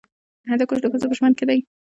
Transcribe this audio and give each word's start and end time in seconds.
هندوکش 0.49 0.79
د 0.81 0.85
ښځو 0.91 1.09
په 1.11 1.15
ژوند 1.17 1.35
کې 1.37 1.45
دي. 1.49 1.59